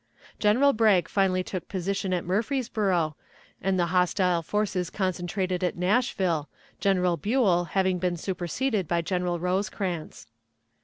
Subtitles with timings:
[0.39, 3.15] General Bragg finally took position at Murfreesboro,
[3.61, 10.25] and the hostile forces concentrated at Nashville, General Buell having been superseded by General Rosecrans.